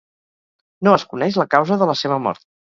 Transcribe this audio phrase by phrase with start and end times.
[0.87, 2.45] No es coneix la causa de la seva mort.